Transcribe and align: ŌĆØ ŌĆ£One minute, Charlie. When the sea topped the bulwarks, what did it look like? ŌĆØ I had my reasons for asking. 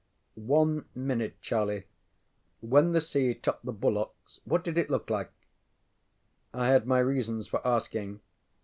ŌĆØ 0.35 0.45
ŌĆ£One 0.47 0.85
minute, 0.95 1.39
Charlie. 1.41 1.83
When 2.59 2.91
the 2.91 3.01
sea 3.01 3.35
topped 3.35 3.65
the 3.67 3.71
bulwarks, 3.71 4.39
what 4.45 4.63
did 4.63 4.79
it 4.79 4.89
look 4.89 5.11
like? 5.11 5.31
ŌĆØ 6.55 6.59
I 6.59 6.67
had 6.69 6.87
my 6.87 6.97
reasons 6.97 7.45
for 7.45 7.61
asking. 7.67 8.19